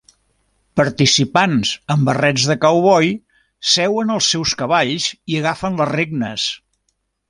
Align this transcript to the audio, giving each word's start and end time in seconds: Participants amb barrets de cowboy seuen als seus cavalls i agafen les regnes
Participants 0.79 1.73
amb 1.97 2.09
barrets 2.11 2.47
de 2.53 2.57
cowboy 2.65 3.13
seuen 3.75 4.17
als 4.19 4.33
seus 4.35 4.59
cavalls 4.65 5.11
i 5.35 5.41
agafen 5.45 5.83
les 5.83 5.97
regnes 5.97 6.53